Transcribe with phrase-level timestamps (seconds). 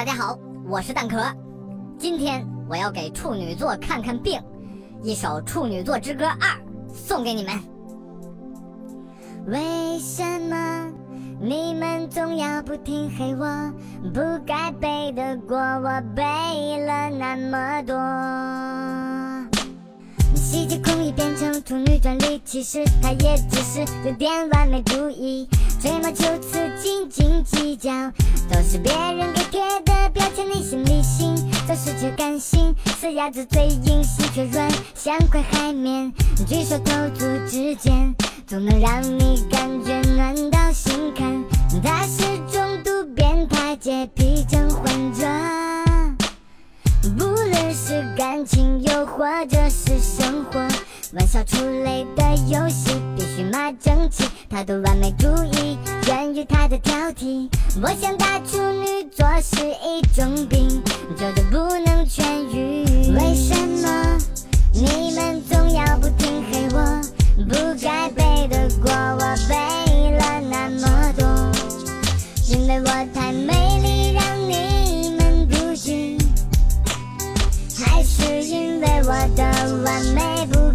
[0.00, 1.22] 大家好，我是蛋壳，
[1.98, 4.40] 今天我要给处女座看看病，
[5.02, 6.34] 一首《处女座之歌二》
[6.90, 7.52] 送给你们。
[9.48, 10.90] 为什么
[11.38, 13.70] 你们总要不停黑我？
[14.14, 16.22] 不该背的锅我背
[16.82, 17.94] 了那么多。
[20.34, 25.46] 细节空一变成处女专利，其实它也只是有点完美主义。
[25.78, 27.90] 吹毛求疵，斤斤计较，
[28.50, 29.69] 都是别人给贴。
[32.00, 36.10] 却感性，死鸭子嘴硬，心却软，像块海绵。
[36.48, 38.14] 举手投足之间，
[38.46, 41.44] 总能让你感觉暖到心坎。
[41.84, 45.26] 他是中度变态，洁癖症患者。
[47.18, 50.66] 不论是感情，又或者是生活，
[51.12, 54.22] 玩笑出类的游戏，必须骂整齐。
[54.48, 57.48] 他的完美主义源于他的挑剔。
[57.82, 60.68] 我想大处女座是一种病，
[61.18, 62.22] 久久不能痊
[62.54, 62.84] 愈。
[63.12, 64.18] 为什么
[64.72, 67.02] 你们总要不停黑我？
[67.48, 71.26] 不该背的锅我背了那么多，
[72.46, 76.18] 因为我太美丽，让你们不信。
[77.76, 80.69] 还是因为我的完美不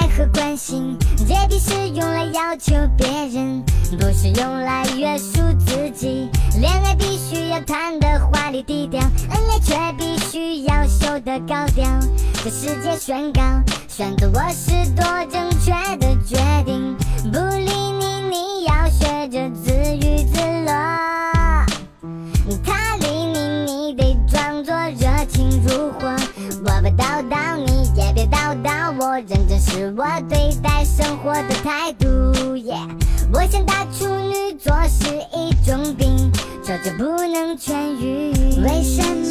[0.00, 3.64] 爱和关心，洁癖是用来要求别人，
[3.98, 6.28] 不是用来约束自己。
[6.60, 11.84] 恋爱必须要谈的华丽低调，恩爱却必须要修的高调。
[12.44, 13.42] 这世界宣告，
[13.88, 16.96] 选择我是多正确的决定。
[17.32, 20.72] 不理你，你要学着自娱自乐。
[22.64, 26.08] 他理你，你得装作热情如火。
[26.64, 27.37] 我不叨叨，你也别叨叨我，
[29.26, 32.06] 认真是我对待生活的态度。
[33.32, 36.30] 我想大处女座是一种病，
[36.62, 38.32] 久久不能痊愈。
[38.62, 39.27] 为什么